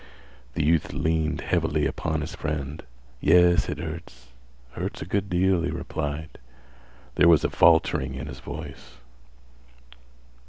[0.55, 2.81] The youth leaned heavily upon his friend.
[3.19, 6.39] "Yes, it hurts—hurts a good deal," he replied.
[7.13, 8.93] There was a faltering in his voice.